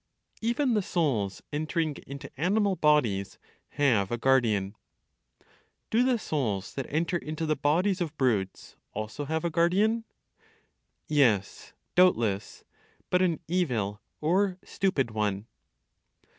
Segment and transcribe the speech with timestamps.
[0.41, 3.37] EVEN THE SOULS ENTERING INTO ANIMAL BODIES
[3.69, 4.73] HAVE A GUARDIAN.
[5.91, 10.05] Do the souls that enter into the bodies of brutes also have a guardian?
[11.07, 12.63] Yes, doubtless,
[13.11, 15.45] but an evil or stupid one.